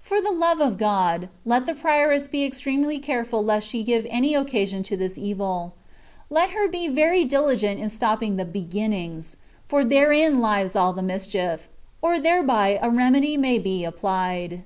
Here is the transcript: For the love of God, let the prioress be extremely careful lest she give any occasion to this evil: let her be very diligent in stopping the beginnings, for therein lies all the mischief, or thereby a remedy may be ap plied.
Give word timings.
For 0.00 0.20
the 0.20 0.30
love 0.30 0.60
of 0.60 0.78
God, 0.78 1.28
let 1.44 1.66
the 1.66 1.74
prioress 1.74 2.28
be 2.28 2.44
extremely 2.44 3.00
careful 3.00 3.42
lest 3.42 3.66
she 3.66 3.82
give 3.82 4.06
any 4.08 4.32
occasion 4.36 4.84
to 4.84 4.96
this 4.96 5.18
evil: 5.18 5.74
let 6.30 6.50
her 6.50 6.68
be 6.68 6.86
very 6.86 7.24
diligent 7.24 7.80
in 7.80 7.90
stopping 7.90 8.36
the 8.36 8.44
beginnings, 8.44 9.34
for 9.66 9.84
therein 9.84 10.38
lies 10.40 10.76
all 10.76 10.92
the 10.92 11.02
mischief, 11.02 11.68
or 12.00 12.20
thereby 12.20 12.78
a 12.80 12.88
remedy 12.88 13.36
may 13.36 13.58
be 13.58 13.84
ap 13.84 13.96
plied. 13.96 14.62